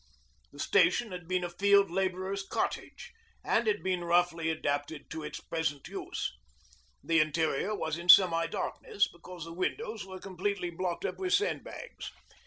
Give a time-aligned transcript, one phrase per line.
[0.51, 3.13] The station had been a field labourer's cottage,
[3.45, 6.33] and had been roughly adapted to its present use.
[7.03, 12.09] The interior was in semi darkness, because the windows were completely blocked up with sandbags.